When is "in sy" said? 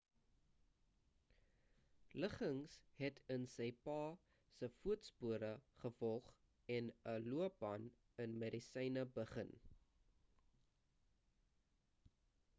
3.33-3.67